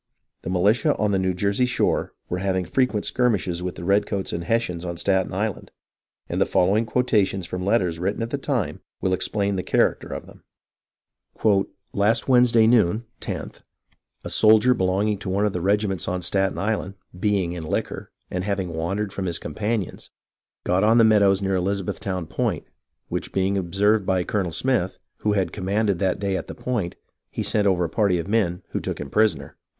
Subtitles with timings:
[0.41, 3.05] The militia on THE STRUGGLE ON LONG ISLAND IO9 the Jersey shore were having frequent
[3.05, 5.69] skirmishes with the redcoats and Hessians on Staten Island,
[6.27, 10.25] and the following quotations from letters written at the time will explain the character of
[10.25, 10.41] them:"
[11.93, 13.61] Last Wednesday noon [loth]
[14.23, 18.43] a soldier belonging to one of the regiments on Staten Island, being in liquor, and
[18.43, 20.09] having wandered from his companions,
[20.63, 22.65] got on the meadows near Elizabethtown Point,
[23.09, 26.95] which being observed by Colonel Smith, who had the command that day at the Point,
[27.29, 29.57] he sent over a party of men who took him prisoner."